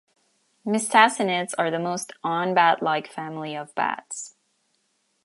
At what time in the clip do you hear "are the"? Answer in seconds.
1.59-1.77